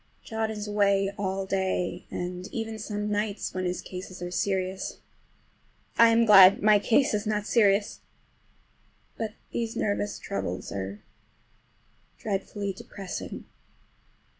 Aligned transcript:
John 0.23 0.49
is 0.49 0.67
away 0.67 1.11
all 1.15 1.45
day, 1.45 2.07
and 2.09 2.47
even 2.47 2.79
some 2.79 3.11
nights 3.11 3.53
when 3.53 3.65
his 3.65 3.83
cases 3.83 4.19
are 4.19 4.31
serious. 4.31 4.97
I 5.95 6.09
am 6.09 6.25
glad 6.25 6.63
my 6.63 6.79
case 6.79 7.13
is 7.13 7.27
not 7.27 7.45
serious! 7.45 7.99
But 9.15 9.33
these 9.51 9.75
nervous 9.75 10.17
troubles 10.17 10.71
are 10.71 11.03
dreadfully 12.17 12.73
depressing. 12.73 13.45